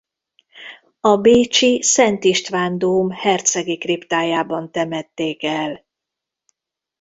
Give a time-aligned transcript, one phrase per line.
[0.99, 5.85] A bécsi Szent István-dóm hercegi kriptájában temették el.